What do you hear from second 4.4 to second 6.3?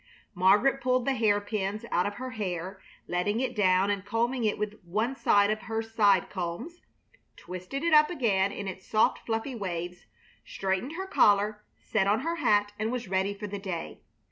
it with one of her side